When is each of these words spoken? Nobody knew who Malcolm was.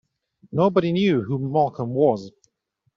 Nobody 0.51 0.93
knew 0.93 1.21
who 1.25 1.37
Malcolm 1.37 1.91
was. 1.93 2.31